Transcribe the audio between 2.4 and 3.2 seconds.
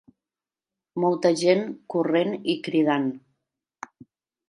i cridant.